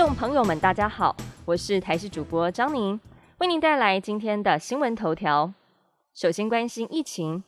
[0.00, 2.98] 众朋友们，大家好，我是台视主播张宁，
[3.36, 5.52] 为您带来今天的新闻头条。
[6.14, 7.44] 首先关心疫情，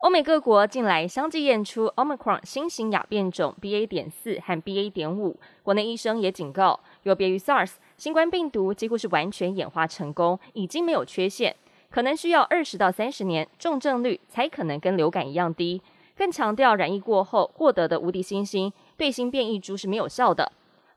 [0.00, 3.86] 欧美各国近来相继验出 Omicron 新型亚变种 BA.
[3.86, 4.90] 点四和 BA.
[4.90, 11.56] 点五，国内医生也警告，有别于 SARS，新冠病毒几乎是完全演化成功，已经没有缺陷，
[11.88, 15.80] 可能需要二十到三十年，重症率才可能跟流感一样低。
[16.14, 20.52] 更强调染疫过后获得的无敌星星对新变异株是没有效的。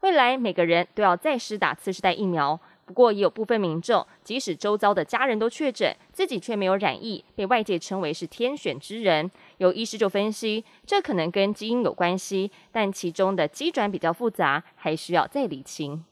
[0.05, 2.59] 未来每个人都要再施打次世代疫苗。
[2.85, 9.31] 不过也有部分民众，即使周遭的家人都确诊，自己却没有染疫，被外界称为是天选之人。
[9.57, 16.05] 有医师就分析，这可能跟基因有关系，但其中的机转比较复杂，还需要再理清。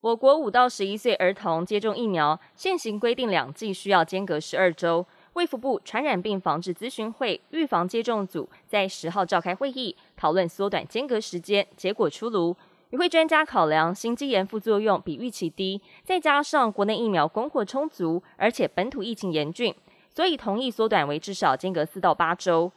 [0.00, 5.06] 我国五到十一岁儿童接种疫苗，现行规定两剂需要间隔十二周。
[5.34, 11.66] 卫福部传染病防治咨询会预防接种组在十号召开会议，讨论缩短间隔时间。
[11.74, 12.54] 结果出炉，
[12.90, 19.74] 与会专家考量心肌炎副作用比预期低，再加上国内疫苗供货充足，而且本土疫情严峻，
[20.14, 22.70] 所以同意缩短为至少间隔四到八周。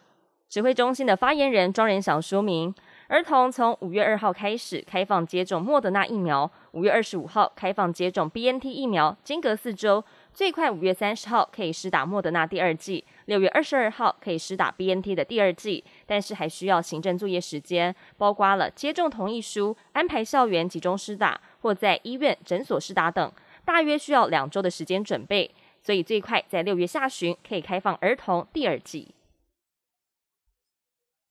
[0.47, 2.73] 指挥中心的发言人庄仁祥说明，
[3.07, 10.03] 儿童从五月二号开始开放接种莫德纳疫苗，五月二十五号开放接种 B N T 疫苗，间隔四周。
[10.33, 23.31] 最快五月三十号可以施打莫德纳第二剂，六月二十二号可以施打 B N T 的第二剂，但是还需要行政作业时间，包括了接种同意书、安排校园集中施打或在医院诊所施打等，
[23.63, 25.51] 大约需要两周的时间准备，
[25.83, 29.13] 所以最快在六月下旬可以开放儿童第二剂。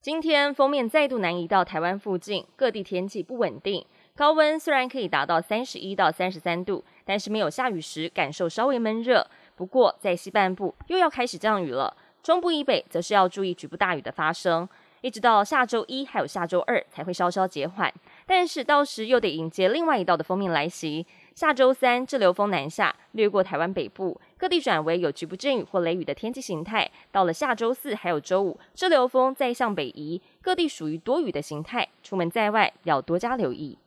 [0.04, 3.82] 今天封面再度南移到台湾附近，各地天气不稳定。
[4.14, 9.26] 高温虽然可以达到三十一到三十三度，但是没有下雨时感受稍微闷热。
[9.56, 14.68] 不过在西半部又要开始降雨了，中部以北则是要注意局部大雨的发生，
[15.00, 17.90] 一直到下周一还有下周二才会稍稍减缓。
[18.26, 21.06] 但是到时又得迎接另外一道的封面来袭。
[21.34, 26.90] 下周三滞留风南下，掠过台湾北部，各地转为有局部阵雨或雷雨的天气形态。
[27.12, 33.78] 到了下周四还有周五，这流风再向北移，各地属于多雨的形态，出门在外要多加留意。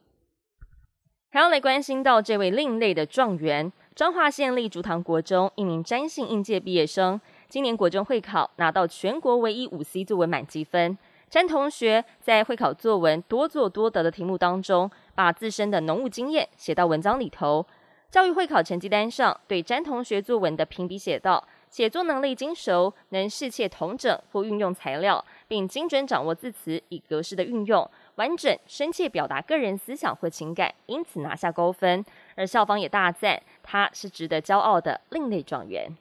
[1.30, 7.19] 还要来关心到这位另类的状元，彰化县立竹塘国中一名詹姓应届毕业生，
[7.50, 10.97] 今年国中会考拿到全国唯一五 C 作文满积分。
[11.30, 17.66] 詹同学在会考作文多做多得的题目当中，把自身的农务经验写到文章里头。
[18.09, 27.88] 教育会考成绩单上对詹同学作文的评比写道：写作能力精熟，能适切同整或运用材料，并精准掌握字词以格式的运用。
[28.16, 32.03] 完整、深切表达个人思想或情感，因此拿下高分。
[32.35, 35.95] 而校方也大赞他是值得骄傲的另类状元。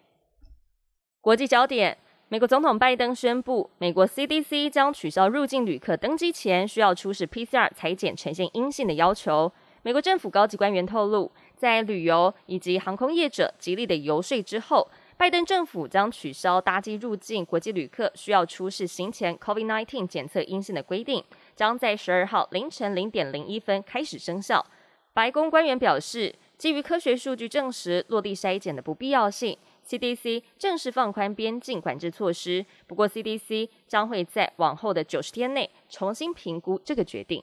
[1.20, 9.52] 国际焦点：美国总统拜登宣布，美国 CDC 将取消入境旅客登机前需要出示 PCR 裁剪呈现阴性的要求。
[9.82, 14.88] 美国政府高级官员透露，在旅游以及航空业者极力的游说之后。
[15.18, 21.24] 拜登政府将取消搭机入境国际旅客需要出示行前 COVID-19 检测阴性的规定，
[21.54, 24.62] 将在十二号凌晨零点零一分开始生效。
[25.14, 29.56] 白宫官员表示，基于科学数据证实落地筛检的不必要性
[29.88, 32.66] ，CDC 正式放宽边境管制措施。
[32.86, 37.42] 不过，CDC 将会在往后的九十天内重新评估这个决定。